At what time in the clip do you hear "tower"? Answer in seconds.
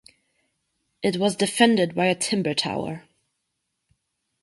2.55-3.03